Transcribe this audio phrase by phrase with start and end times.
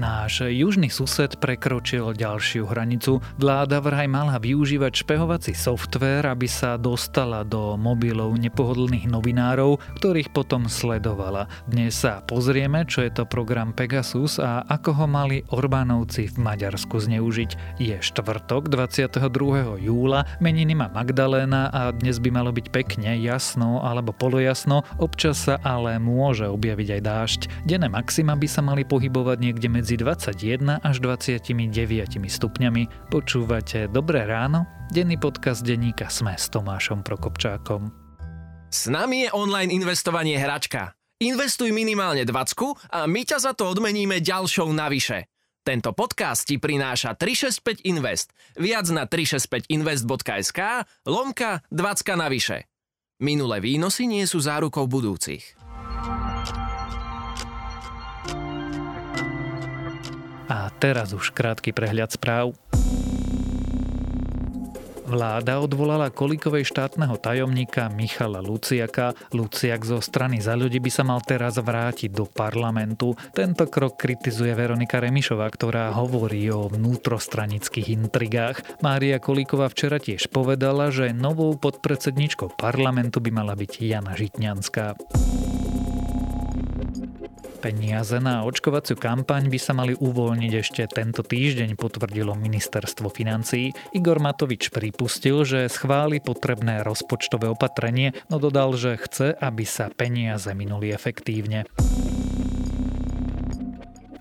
[0.00, 3.20] Náš južný sused prekročil ďalšiu hranicu.
[3.36, 10.72] Vláda vraj mala využívať špehovací software, aby sa dostala do mobilov nepohodlných novinárov, ktorých potom
[10.72, 11.52] sledovala.
[11.68, 16.96] Dnes sa pozrieme, čo je to program Pegasus a ako ho mali Orbánovci v Maďarsku
[16.96, 17.76] zneužiť.
[17.76, 19.20] Je štvrtok 22.
[19.84, 25.60] júla, meniny má Magdaléna a dnes by malo byť pekne, jasno alebo polojasno, občas sa
[25.60, 27.40] ale môže objaviť aj dážď.
[27.68, 31.50] Denné maxima by sa mali pohybovať niekde medzi 21 až 29
[32.28, 33.08] stupňami.
[33.08, 34.68] Počúvate Dobré ráno?
[34.90, 37.90] Denný podcast denníka Sme s Tomášom Prokopčákom.
[38.70, 40.94] S nami je online investovanie hračka.
[41.18, 45.26] Investuj minimálne 20 a my ťa za to odmeníme ďalšou navyše.
[45.60, 48.32] Tento podcast ti prináša 365 Invest.
[48.56, 50.60] Viac na 365invest.sk
[51.04, 52.66] lomka 20 navyše.
[53.20, 55.69] Minulé výnosy nie sú zárukou budúcich.
[60.80, 62.56] Teraz už krátky prehľad správ.
[65.10, 69.10] Vláda odvolala kolikovej štátneho tajomníka Michala Luciaka.
[69.34, 73.18] Luciak zo strany za ľudí by sa mal teraz vrátiť do parlamentu.
[73.34, 78.62] Tento krok kritizuje Veronika Remišová, ktorá hovorí o vnútrostranických intrigách.
[78.86, 84.94] Mária Kolíková včera tiež povedala, že novou podpredsedničkou parlamentu by mala byť Jana Žitňanská.
[87.60, 93.76] Peniaze na očkovaciu kampaň by sa mali uvoľniť ešte tento týždeň, potvrdilo ministerstvo financií.
[93.92, 100.48] Igor Matovič pripustil, že schváli potrebné rozpočtové opatrenie, no dodal, že chce, aby sa peniaze
[100.56, 101.68] minuli efektívne.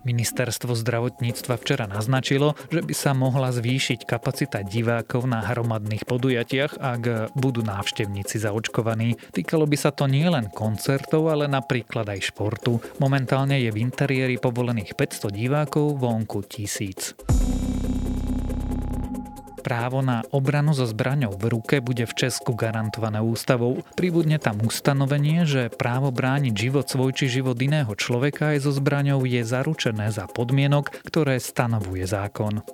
[0.10, 7.34] Ministerstvo zdravotníctva včera naznačilo, že by sa mohla zvýšiť kapacita divákov na hromadných podujatiach, ak
[7.38, 9.22] budú návštevníci zaočkovaní.
[9.30, 12.82] Týkalo by sa to nielen koncertov, ale napríklad aj športu.
[12.98, 17.69] Momentálne je v interiéri povolených 500 divákov, vonku 1000.
[19.70, 23.86] Právo na obranu so zbraňou v ruke bude v Česku garantované ústavou.
[23.94, 29.30] Pribudne tam ustanovenie, že právo brániť život svoj či život iného človeka aj so zbraňou
[29.30, 32.66] je zaručené za podmienok, ktoré stanovuje zákon.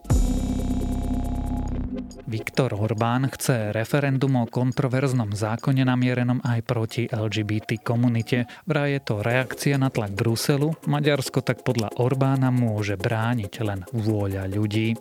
[2.32, 8.48] Viktor Orbán chce referendum o kontroverznom zákone namierenom aj proti LGBT komunite.
[8.72, 10.72] Vraj je to reakcia na tlak Bruselu.
[10.88, 14.96] Maďarsko tak podľa Orbána môže brániť len vôľa ľudí.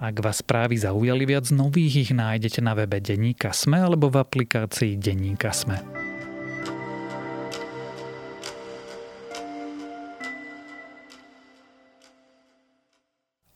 [0.00, 4.96] Ak vás správy zaujali viac nových, ich nájdete na webe Deníka Sme alebo v aplikácii
[4.96, 5.99] Deníka Sme.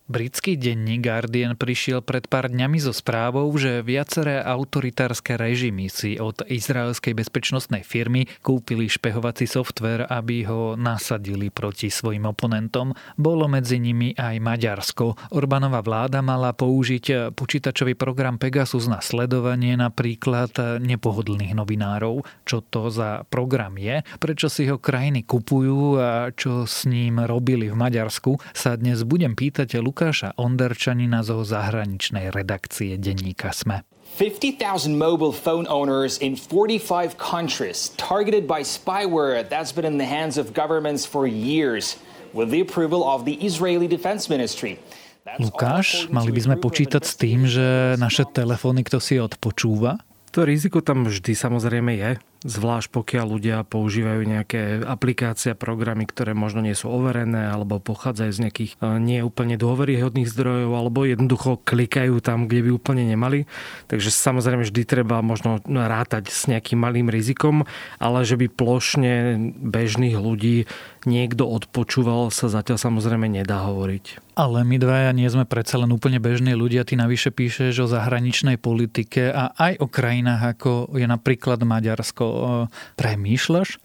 [0.05, 6.45] Britský denník Guardian prišiel pred pár dňami so správou, že viaceré autoritárske režimy si od
[6.45, 12.93] izraelskej bezpečnostnej firmy kúpili špehovací software, aby ho nasadili proti svojim oponentom.
[13.17, 15.33] Bolo medzi nimi aj Maďarsko.
[15.33, 22.29] Orbánova vláda mala použiť počítačový program Pegasus na sledovanie napríklad nepohodlných novinárov.
[22.45, 27.73] Čo to za program je, prečo si ho krajiny kupujú a čo s ním robili
[27.73, 33.87] v Maďarsku, sa dnes budem pýtať Lukáša Onderčanina zo zahraničnej redakcie denníka SME.
[34.19, 40.34] 50,000 mobile phone owners in 45 countries targeted by spyware that's been in the hands
[40.34, 41.94] of governments for years
[42.34, 44.82] with the approval of the Israeli Defense Ministry.
[45.38, 50.03] Lukáš, mali by sme počítať s tým, že naše telefóny kto si odpočúva?
[50.34, 52.11] To riziko tam vždy samozrejme je
[52.44, 58.31] zvlášť pokiaľ ľudia používajú nejaké aplikácie a programy, ktoré možno nie sú overené alebo pochádzajú
[58.31, 63.49] z nejakých e, nie úplne dôveryhodných zdrojov alebo jednoducho klikajú tam, kde by úplne nemali.
[63.88, 67.65] Takže samozrejme vždy treba možno rátať s nejakým malým rizikom,
[67.97, 69.12] ale že by plošne
[69.56, 70.69] bežných ľudí
[71.09, 74.25] niekto odpočúval sa zatiaľ samozrejme nedá hovoriť.
[74.34, 76.82] Ale my dvaja nie sme predsa len úplne bežní ľudia.
[76.82, 82.34] Ty navyše píšeš o zahraničnej politike a aj o krajinách ako je napríklad Maďarsko
[82.97, 83.79] premýšľaš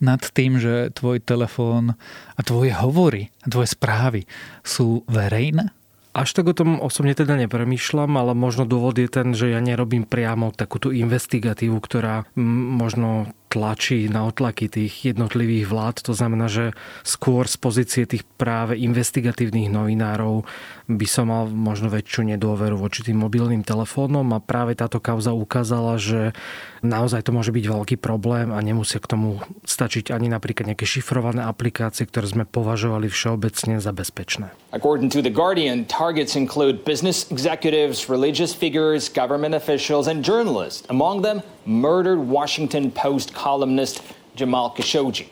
[0.00, 1.96] nad tým, že tvoj telefón
[2.36, 4.20] a tvoje hovory, tvoje správy
[4.60, 5.72] sú verejné?
[6.16, 10.08] Až tak o tom osobne teda nepremýšľam, ale možno dôvod je ten, že ja nerobím
[10.08, 15.96] priamo takú tú investigatívu, ktorá možno tlačí na otlaky tých jednotlivých vlád.
[16.04, 20.44] To znamená, že skôr z pozície tých práve investigatívnych novinárov
[20.92, 25.96] by som mal možno väčšiu nedôveru voči tým mobilným telefónom a práve táto kauza ukázala,
[25.96, 26.36] že
[26.84, 31.40] naozaj to môže byť veľký problém a nemusia k tomu stačiť ani napríklad nejaké šifrované
[31.42, 34.52] aplikácie, ktoré sme považovali všeobecne za bezpečné.
[34.76, 40.84] According to The Guardian, targets include business executives, religious figures, government officials and journalists.
[40.92, 44.02] Among them, murdered Washington Post columnist
[44.38, 45.26] Jamal Khashoggi.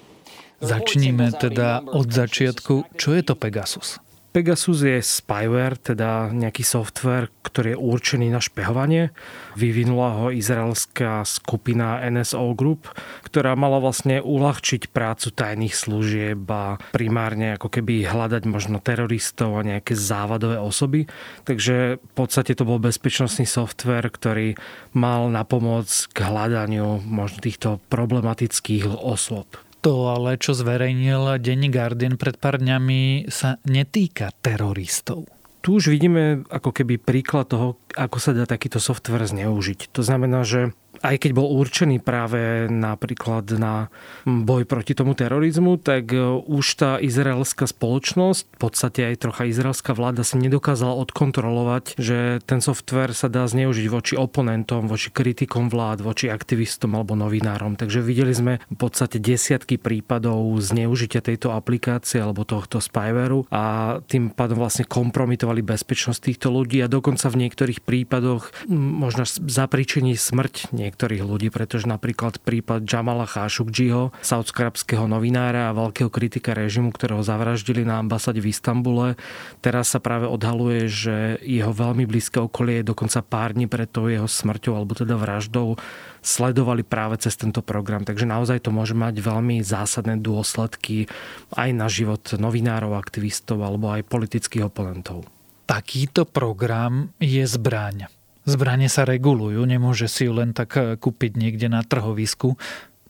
[0.61, 2.97] Začníme teda od začiatku.
[2.97, 4.01] Čo je to Pegasus?
[4.35, 9.15] Pegasus je spyware, teda nejaký software, ktorý je určený na špehovanie.
[9.55, 12.91] Vyvinula ho izraelská skupina NSO Group,
[13.23, 19.63] ktorá mala vlastne uľahčiť prácu tajných služieb a primárne ako keby hľadať možno teroristov a
[19.63, 21.07] nejaké závadové osoby.
[21.47, 24.59] Takže v podstate to bol bezpečnostný software, ktorý
[24.99, 29.47] mal na pomoc k hľadaniu možno týchto problematických osôb.
[29.85, 35.29] To ale, čo zverejnil denní Guardian pred pár dňami, sa netýka teroristov.
[35.61, 39.95] Tu už vidíme ako keby príklad toho, ako sa dá takýto software zneužiť.
[39.95, 40.75] To znamená, že
[41.05, 43.93] aj keď bol určený práve napríklad na
[44.25, 46.19] boj proti tomu terorizmu, tak e,
[46.49, 52.65] už tá izraelská spoločnosť, v podstate aj trocha izraelská vláda si nedokázala odkontrolovať, že ten
[52.65, 57.77] software sa dá zneužiť voči oponentom, voči kritikom vlád, voči aktivistom alebo novinárom.
[57.77, 64.33] Takže videli sme v podstate desiatky prípadov zneužitia tejto aplikácie alebo tohto spywareu a tým
[64.33, 71.23] pádom vlastne kompromitovali bezpečnosť týchto ľudí a dokonca v niektorých prípadoch možno zapričení smrť niektorých
[71.23, 74.73] ľudí, pretože napríklad prípad Jamala Khashoggiho, saudsko
[75.05, 79.21] novinára a veľkého kritika režimu, ktorého zavraždili na ambasáde v Istambule,
[79.61, 84.27] teraz sa práve odhaluje, že jeho veľmi blízke okolie dokonca pár dní pred tou jeho
[84.27, 85.77] smrťou alebo teda vraždou
[86.25, 88.03] sledovali práve cez tento program.
[88.09, 91.07] Takže naozaj to môže mať veľmi zásadné dôsledky
[91.53, 95.29] aj na život novinárov, aktivistov alebo aj politických oponentov.
[95.65, 98.13] Takýto program je zbraň.
[98.45, 102.61] Zbranie sa regulujú, nemôže si ju len tak eh, kúpiť niekde na trhovisku.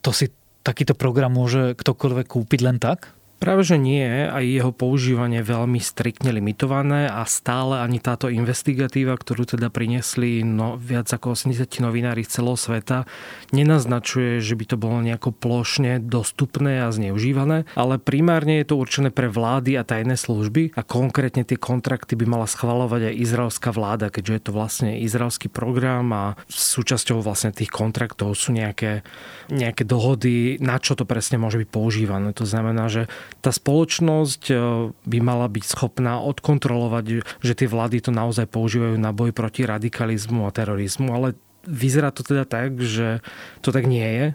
[0.07, 0.31] To si
[0.63, 3.13] takýto program môže ktokoľvek kúpiť len tak?
[3.45, 4.09] Práve, že nie.
[4.09, 10.41] Aj jeho používanie je veľmi striktne limitované a stále ani táto investigatíva, ktorú teda priniesli
[10.41, 13.05] no, viac ako 80 novinári z celého sveta,
[13.53, 19.13] nenaznačuje, že by to bolo nejako plošne dostupné a zneužívané, ale primárne je to určené
[19.13, 24.09] pre vlády a tajné služby a konkrétne tie kontrakty by mala schvalovať aj izraelská vláda,
[24.09, 29.05] keďže je to vlastne izraelský program a súčasťou vlastne tých kontraktov sú nejaké,
[29.53, 32.33] nejaké dohody, na čo to presne môže byť používané.
[32.33, 34.55] To znamená, že tá spoločnosť e,
[34.95, 37.05] by mala byť schopná odkontrolovať,
[37.43, 42.21] že tie vlády to naozaj používajú na boj proti radikalizmu a terorizmu, ale Vyzerá to
[42.21, 43.25] teda tak, že
[43.65, 44.27] to tak nie je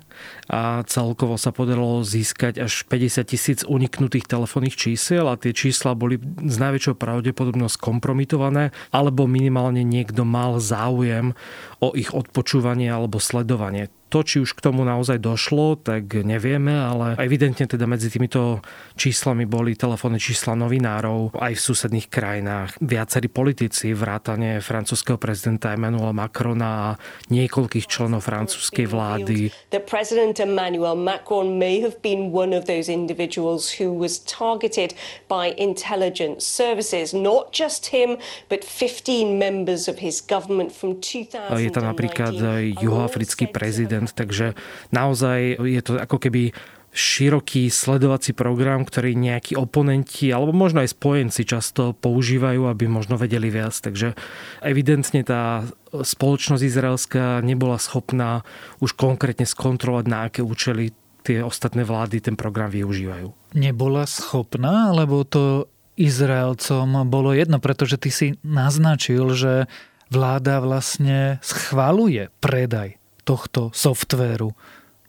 [0.50, 6.18] a celkovo sa podarilo získať až 50 tisíc uniknutých telefónnych čísiel a tie čísla boli
[6.42, 11.38] s najväčšou pravdepodobnosť kompromitované alebo minimálne niekto mal záujem
[11.78, 13.94] o ich odpočúvanie alebo sledovanie.
[14.10, 18.58] To, či už k tomu naozaj došlo, tak nevieme, ale evidentne teda medzi týmito
[18.98, 22.82] číslami boli telefónne čísla novinárov aj v susedných krajinách.
[22.82, 26.90] Viacerí politici, vrátane francúzského prezidenta Emmanuela Macrona a
[27.30, 29.54] niekoľkých členov francúzskej vlády.
[29.70, 34.98] The President Emmanuel Macron may have been one of those individuals who was targeted
[35.30, 38.18] by intelligence services, not just him,
[38.50, 41.62] but 15 members of his government from 2000.
[41.62, 42.34] Je to napríklad
[42.82, 44.56] juhoafrický prezident prezident, takže
[44.96, 46.56] naozaj je to ako keby
[46.90, 53.54] široký sledovací program, ktorý nejakí oponenti alebo možno aj spojenci často používajú, aby možno vedeli
[53.54, 53.78] viac.
[53.78, 54.18] Takže
[54.66, 58.42] evidentne tá spoločnosť izraelská nebola schopná
[58.82, 60.90] už konkrétne skontrolovať, na aké účely
[61.22, 63.54] tie ostatné vlády ten program využívajú.
[63.54, 69.70] Nebola schopná, alebo to Izraelcom bolo jedno, pretože ty si naznačil, že
[70.10, 72.99] vláda vlastne schvaluje predaj
[73.30, 74.58] tohto softvéru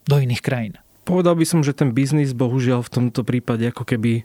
[0.05, 0.77] do iných krajín?
[1.01, 4.21] Povedal by som, že ten biznis bohužiaľ v tomto prípade ako keby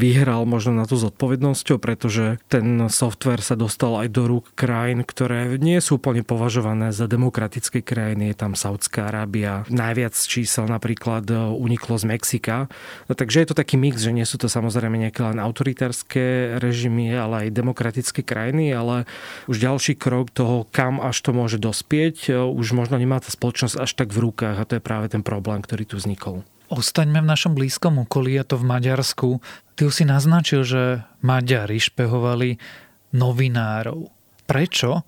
[0.00, 5.60] vyhral možno na tú zodpovednosťou, pretože ten software sa dostal aj do rúk krajín, ktoré
[5.60, 8.32] nie sú úplne považované za demokratické krajiny.
[8.32, 9.68] Je tam Saudská Arábia.
[9.68, 12.72] Najviac čísel napríklad e, uniklo z Mexika.
[13.06, 17.12] No, takže je to taký mix, že nie sú to samozrejme nejaké len autoritárske režimy,
[17.12, 19.04] ale aj demokratické krajiny, ale
[19.52, 23.76] už ďalší krok toho, kam až to môže dospieť, e, už možno nemá tá spoločnosť
[23.76, 26.40] až tak v rukách a to je práve ten problém, ktorý tu vznikol.
[26.70, 29.42] Ostaňme v našom blízkom okolí, a to v Maďarsku.
[29.74, 32.62] Ty už si naznačil, že Maďari špehovali
[33.10, 34.06] novinárov.
[34.46, 35.02] Prečo?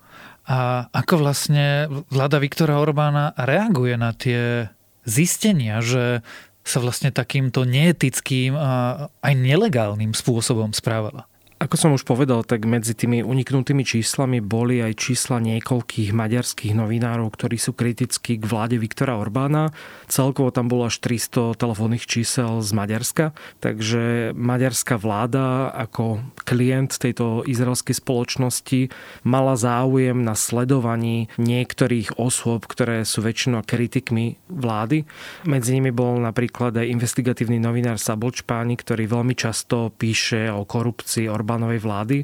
[0.51, 4.75] A ako vlastne vláda Viktora Orbána reaguje na tie
[5.07, 6.27] zistenia, že
[6.67, 11.31] sa vlastne takýmto neetickým a aj nelegálnym spôsobom správala?
[11.63, 17.31] Ako som už povedal, tak medzi tými uniknutými číslami boli aj čísla niekoľkých maďarských novinárov,
[17.31, 19.71] ktorí sú kritickí k vláde Viktora Orbána.
[20.11, 23.31] Celkovo tam bolo až 300 telefónnych čísel z Maďarska,
[23.63, 28.91] takže maďarská vláda ako klient tejto izraelskej spoločnosti
[29.23, 35.07] mala záujem na sledovaní niektorých osôb, ktoré sú väčšinou kritikmi vlády.
[35.47, 41.52] Medzi nimi bol napríklad aj investigatívny novinár Sabočpáni, ktorý veľmi často píše o korupcii Orbána
[41.53, 42.19] Orbánovej vlády.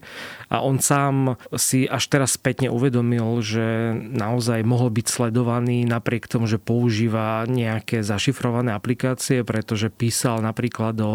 [0.49, 6.49] A on sám si až teraz spätne uvedomil, že naozaj mohol byť sledovaný napriek tomu,
[6.49, 11.13] že používa nejaké zašifrované aplikácie, pretože písal napríklad o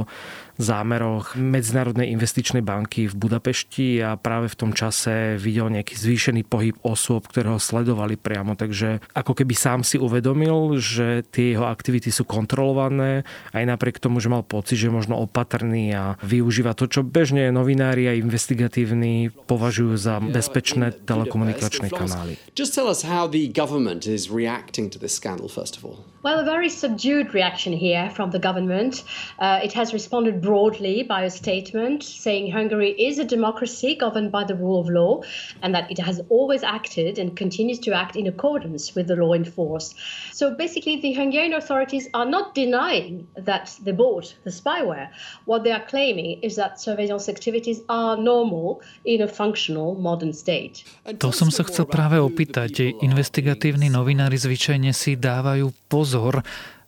[0.58, 6.78] zámeroch Medzinárodnej investičnej banky v Budapešti a práve v tom čase videl nejaký zvýšený pohyb
[6.86, 8.54] osôb, ktoré ho sledovali priamo.
[8.54, 14.22] Takže ako keby sám si uvedomil, že tie jeho aktivity sú kontrolované, aj napriek tomu,
[14.22, 19.34] že mal pocit, že je možno opatrný a využíva to, čo bežne novinári a investigatívni
[19.50, 22.38] považujú za bezpečné telekomunikačné kanály.
[22.54, 26.06] Just tell us how the government is reacting to this scandal first of all.
[26.24, 29.04] Well, a very subdued reaction here from the government.
[29.40, 34.44] Uh, it has responded broadly by a statement saying Hungary is a democracy governed by
[34.44, 35.24] the rule of law
[35.62, 39.34] and that it has always acted and continues to act in accordance with the law
[39.34, 39.96] in force.
[40.32, 45.10] So basically, the Hungarian authorities are not denying that they bought the spyware.
[45.46, 50.84] What they are claiming is that surveillance activities are normal in a functional modern state.
[51.08, 53.02] To som sa chcel práve opýtať.
[53.02, 56.44] Investigatívni novinári zvyčajne si dávajú pozor pozor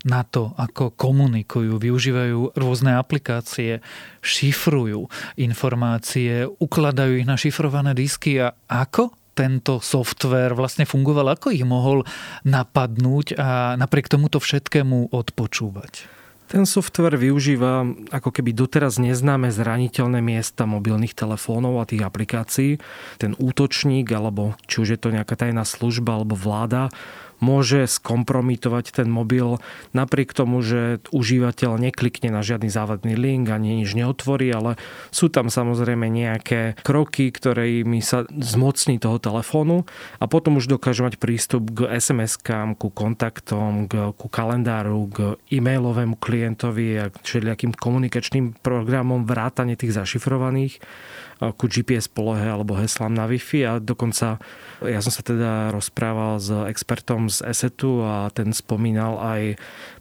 [0.05, 3.81] na to, ako komunikujú, využívajú rôzne aplikácie,
[4.21, 5.09] šifrujú
[5.41, 12.07] informácie, ukladajú ich na šifrované disky a ako tento software vlastne fungoval, ako ich mohol
[12.47, 16.15] napadnúť a napriek tomuto všetkému odpočúvať.
[16.45, 17.83] Ten software využíva
[18.13, 22.77] ako keby doteraz neznáme zraniteľné miesta mobilných telefónov a tých aplikácií.
[23.17, 26.93] Ten útočník, alebo či už je to nejaká tajná služba alebo vláda,
[27.39, 29.59] môže skompromitovať ten mobil
[29.91, 34.79] napriek tomu, že užívateľ neklikne na žiadny závadný link ani nič neotvorí, ale
[35.11, 39.87] sú tam samozrejme nejaké kroky, ktorými sa zmocní toho telefónu
[40.19, 45.17] a potom už dokáže mať prístup k SMS-kám, ku kontaktom, k, ku kalendáru, k
[45.51, 50.79] e-mailovému klientovi a všelijakým komunikačným programom vrátane tých zašifrovaných
[51.35, 54.39] ku GPS polohe alebo heslám na Wi-Fi a dokonca
[54.79, 59.41] ja som sa teda rozprával s expertom z ESETu a ten spomínal aj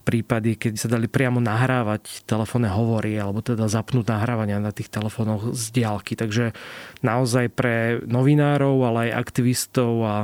[0.05, 5.57] prípady, keď sa dali priamo nahrávať telefónne hovory alebo teda zapnúť nahrávania na tých telefónoch
[5.57, 6.13] z diálky.
[6.15, 6.53] Takže
[7.01, 10.15] naozaj pre novinárov, ale aj aktivistov a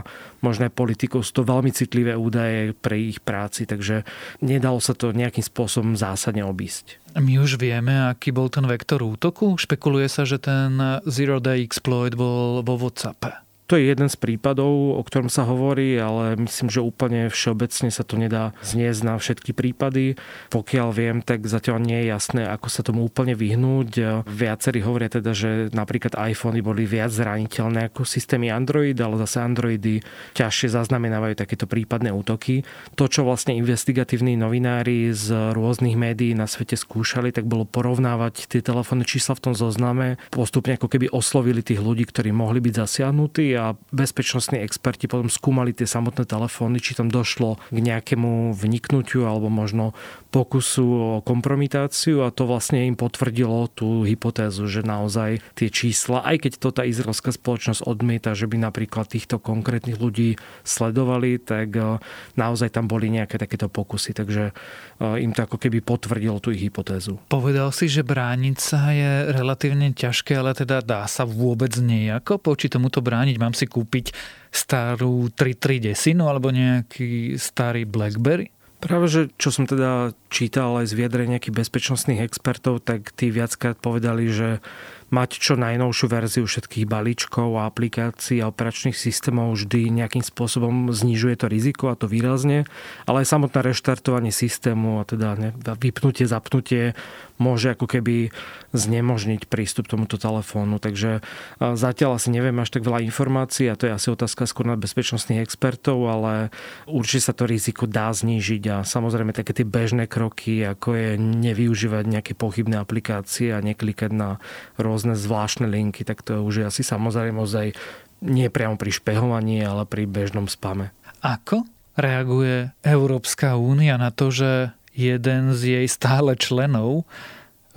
[0.45, 4.05] možno politikov sú to veľmi citlivé údaje pre ich práci, takže
[4.45, 7.01] nedalo sa to nejakým spôsobom zásadne obísť.
[7.17, 9.59] My už vieme, aký bol ten vektor útoku.
[9.59, 10.79] Špekuluje sa, že ten
[11.09, 13.50] Zero Day Exploit bol vo WhatsAppe.
[13.71, 18.03] To je jeden z prípadov, o ktorom sa hovorí, ale myslím, že úplne všeobecne sa
[18.03, 20.19] to nedá zniesť na všetky prípady.
[20.51, 24.27] Pokiaľ viem, tak zatiaľ nie je jasné, ako sa tomu úplne vyhnúť.
[24.27, 30.03] Viacerí hovoria teda, že napríklad iPhony boli viac zraniteľné ako systémy Android, ale zase Androidy
[30.35, 32.67] ťažšie zaznamenávajú takéto prípadné útoky.
[32.99, 38.67] To, čo vlastne investigatívni novinári z rôznych médií na svete skúšali, tak bolo porovnávať tie
[38.67, 40.19] telefónne čísla v tom zozname.
[40.35, 45.77] Postupne ako keby oslovili tých ľudí, ktorí mohli byť zasiahnutí a bezpečnostní experti potom skúmali
[45.77, 49.93] tie samotné telefóny, či tam došlo k nejakému vniknutiu alebo možno
[50.33, 56.47] pokusu o kompromitáciu a to vlastne im potvrdilo tú hypotézu, že naozaj tie čísla, aj
[56.47, 61.99] keď to tá izraelská spoločnosť odmieta, že by napríklad týchto konkrétnych ľudí sledovali, tak e,
[62.39, 64.55] naozaj tam boli nejaké takéto pokusy, takže
[65.03, 67.19] e, im to ako keby potvrdilo tú ich hypotézu.
[67.27, 72.71] Povedal si, že brániť sa je relatívne ťažké, ale teda dá sa vôbec nejako poči
[72.71, 73.37] tomuto brániť?
[73.43, 74.13] Mám si kúpiť
[74.51, 78.51] starú 3310 alebo nejaký starý BlackBerry?
[78.81, 83.77] Práve, že čo som teda čítal aj z vyjadrenia nejakých bezpečnostných expertov, tak tí viackrát
[83.77, 84.65] povedali, že
[85.11, 91.35] mať čo najnovšiu verziu všetkých balíčkov a aplikácií a operačných systémov vždy nejakým spôsobom znižuje
[91.35, 92.67] to riziko a to výrazne,
[93.11, 95.35] ale aj samotné reštartovanie systému a teda
[95.75, 96.95] vypnutie, zapnutie
[97.41, 98.31] môže ako keby
[98.77, 100.77] znemožniť prístup tomuto telefónu.
[100.77, 101.25] Takže
[101.59, 105.41] zatiaľ asi neviem až tak veľa informácií a to je asi otázka skôr na bezpečnostných
[105.41, 106.53] expertov, ale
[106.85, 112.05] určite sa to riziko dá znížiť a samozrejme také tie bežné kroky, ako je nevyužívať
[112.07, 114.37] nejaké pochybné aplikácie a neklikať na
[114.77, 117.73] rôzne zvláštne linky, tak to už je asi samozrejme ozaj
[118.21, 120.93] nie priamo pri špehovaní, ale pri bežnom spame.
[121.25, 121.65] Ako
[121.97, 127.09] reaguje Európska únia na to, že jeden z jej stále členov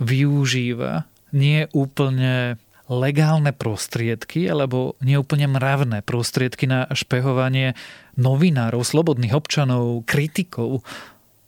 [0.00, 7.72] využíva nie úplne legálne prostriedky alebo neúplne mravné prostriedky na špehovanie
[8.20, 10.84] novinárov, slobodných občanov, kritikov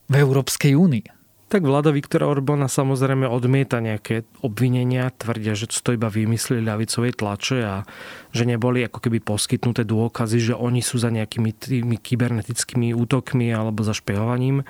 [0.09, 1.16] v Európskej únii?
[1.47, 7.59] Tak vláda Viktora Orbána samozrejme odmieta nejaké obvinenia, tvrdia, že to iba vymysleli ľavicovej tlače
[7.63, 7.87] a
[8.35, 13.87] že neboli ako keby poskytnuté dôkazy, že oni sú za nejakými tými kybernetickými útokmi alebo
[13.87, 14.67] za špehovaním.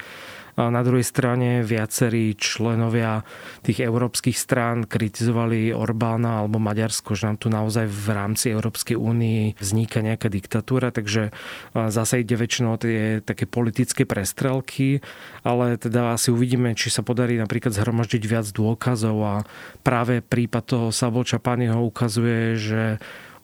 [0.56, 3.28] Na druhej strane viacerí členovia
[3.60, 9.60] tých európskych strán kritizovali Orbána alebo Maďarsko, že nám tu naozaj v rámci Európskej únii
[9.60, 11.28] vzniká nejaká diktatúra, takže
[11.76, 15.04] zase ide väčšinou tie také politické prestrelky,
[15.44, 19.16] ale teda asi uvidíme, či sa podarí napríklad zhromaždiť viac dôkazov.
[19.20, 19.34] A
[19.84, 22.82] práve prípad toho Savo Čapányho ukazuje, že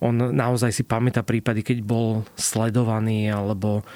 [0.03, 3.87] on naozaj si pamätá prípady, keď bol sledovaný alebo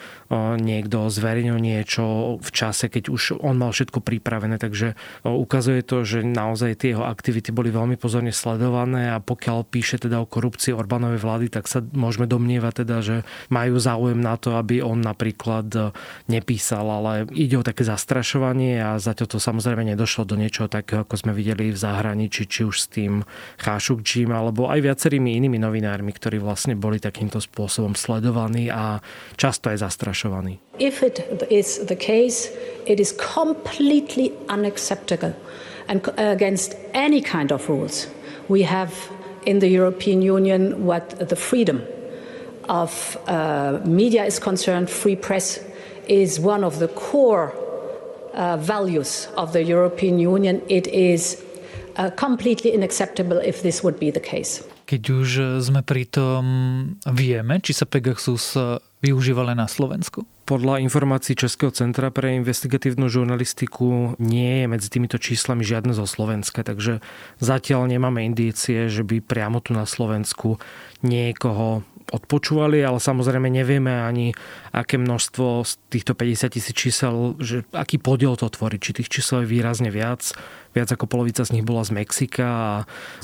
[0.59, 4.59] niekto zverejnil niečo v čase, keď už on mal všetko pripravené.
[4.59, 10.03] Takže ukazuje to, že naozaj tie jeho aktivity boli veľmi pozorne sledované a pokiaľ píše
[10.03, 13.17] teda o korupcii Orbánovej vlády, tak sa môžeme domnievať teda, že
[13.55, 15.95] majú záujem na to, aby on napríklad
[16.27, 21.23] nepísal, ale ide o také zastrašovanie a zatiaľ to samozrejme nedošlo do niečoho takého, ako
[21.23, 23.23] sme videli v zahraničí, či už s tým
[23.63, 29.01] Chášukčím alebo aj viacerými inými novinármi ktorí vlastne boli takýmto spôsobom sledovaní a
[29.41, 30.61] často aj zastrašovaní.
[30.77, 32.53] If it is the case,
[32.85, 35.33] it is completely unacceptable
[35.89, 38.11] and against any kind of rules.
[38.49, 38.93] We have
[39.47, 41.83] in the European Union what the freedom
[42.69, 45.63] of uh, media is concerned, free press
[46.09, 47.55] is one of the core
[48.35, 50.63] uh, values of the European Union.
[50.69, 51.43] It is
[51.97, 54.63] uh, completely unacceptable if this would be the case.
[54.87, 55.29] Keď už
[55.67, 56.43] sme pri tom,
[57.11, 58.55] vieme, či sa Pegasus
[59.03, 60.23] využíva len na Slovensku?
[60.47, 66.63] Podľa informácií Českého centra pre investigatívnu žurnalistiku nie je medzi týmito číslami žiadne zo Slovenska,
[66.63, 67.03] takže
[67.43, 70.63] zatiaľ nemáme indície, že by priamo tu na Slovensku
[71.03, 74.31] niekoho odpočúvali, ale samozrejme nevieme ani,
[74.71, 79.43] aké množstvo z týchto 50 tisíc čísel, že aký podiel to tvorí, či tých čísel
[79.43, 80.23] je výrazne viac.
[80.77, 82.75] Viac ako polovica z nich bola z Mexika a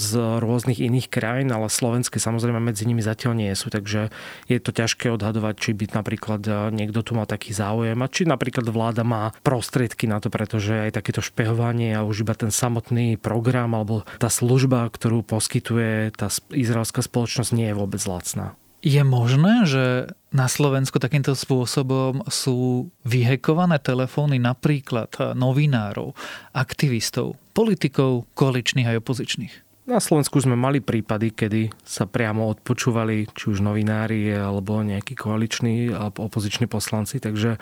[0.00, 4.09] z rôznych iných krajín, ale slovenské samozrejme medzi nimi zatiaľ nie sú, takže
[4.49, 8.64] je to ťažké odhadovať, či by napríklad niekto tu mal taký záujem a či napríklad
[8.73, 13.77] vláda má prostriedky na to, pretože aj takéto špehovanie a už iba ten samotný program
[13.77, 18.57] alebo tá služba, ktorú poskytuje tá izraelská spoločnosť nie je vôbec lacná.
[18.83, 26.18] Je možné, že na Slovensku takýmto spôsobom sú vyhekované telefóny napríklad novinárov,
[26.50, 29.55] aktivistov, politikov, koaličných aj opozičných?
[29.83, 35.91] Na Slovensku sme mali prípady, kedy sa priamo odpočúvali či už novinári alebo nejakí koaliční
[35.91, 37.59] alebo opoziční poslanci, takže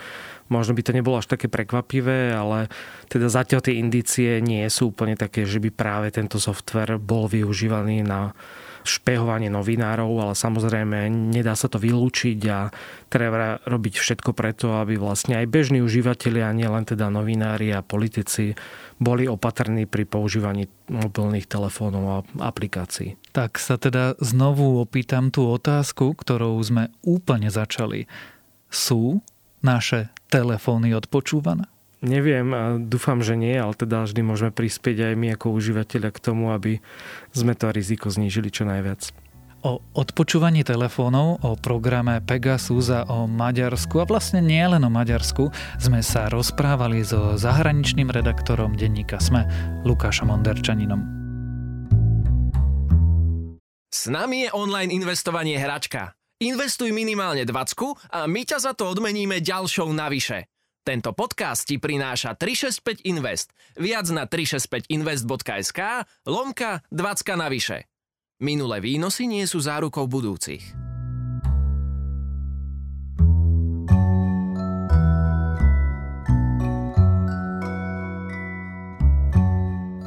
[0.53, 2.68] možno by to nebolo až také prekvapivé, ale
[3.09, 8.05] teda zatiaľ tie indície nie sú úplne také, že by práve tento software bol využívaný
[8.05, 8.37] na
[8.85, 12.68] špehovanie novinárov, ale samozrejme nedá sa to vylúčiť a
[13.12, 18.57] treba robiť všetko preto, aby vlastne aj bežní užívateľia, nielen teda novinári a politici,
[19.00, 23.16] boli opatrní pri používaní mobilných telefónov a aplikácií.
[23.32, 28.04] Tak sa teda znovu opýtam tú otázku, ktorou sme úplne začali.
[28.68, 29.24] Sú
[29.64, 31.64] naše telefóny odpočúvané?
[32.00, 36.22] Neviem a dúfam, že nie, ale teda vždy môžeme prispieť aj my ako užívateľia k
[36.22, 36.80] tomu, aby
[37.32, 39.12] sme to riziko znížili čo najviac.
[39.60, 45.52] O odpočúvaní telefónov, o programe Pegasus a o Maďarsku a vlastne nie len o Maďarsku
[45.76, 49.44] sme sa rozprávali so zahraničným redaktorom denníka SME
[49.84, 51.04] Lukášom Onderčaninom.
[53.92, 56.16] S nami je online investovanie hračka.
[56.40, 60.48] Investuj minimálne 20 a my ťa za to odmeníme ďalšou navyše.
[60.80, 63.52] Tento podcast ti prináša 365 Invest.
[63.76, 65.80] Viac na 365invest.sk
[66.24, 67.89] lomka 20 navyše.
[68.40, 70.64] Minulé výnosy nie sú zárukou budúcich.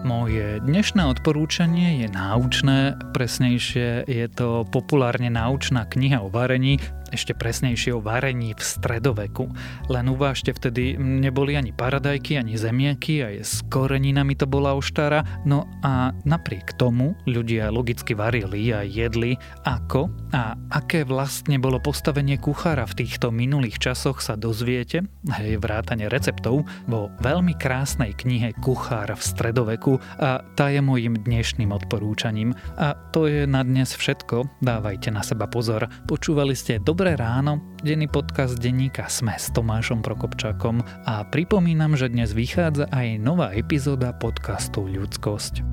[0.01, 6.81] Moje dnešné odporúčanie je náučné, presnejšie je to populárne náučná kniha o varení,
[7.13, 9.53] ešte presnejšie o varení v stredoveku.
[9.87, 15.69] Len uvážte, vtedy neboli ani paradajky, ani zemiaky, aj s koreninami to bola oštára, no
[15.85, 22.89] a napriek tomu ľudia logicky varili a jedli ako a aké vlastne bolo postavenie kuchára
[22.89, 29.19] v týchto minulých časoch sa dozviete, hej, vrátane receptov, vo veľmi krásnej knihe Kuchár v
[29.19, 32.55] stredoveku a tá je môjim dnešným odporúčaním.
[32.79, 35.91] A to je na dnes všetko, dávajte na seba pozor.
[36.07, 42.07] Počúvali ste dobre Dobré ráno, denný podcast denníka Sme s Tomášom Prokopčákom a pripomínam, že
[42.07, 45.67] dnes vychádza aj nová epizóda podcastu Ľudskosť.